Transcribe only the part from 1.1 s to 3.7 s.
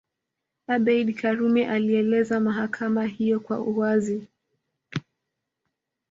Karume alieleza mahakama hiyo kwa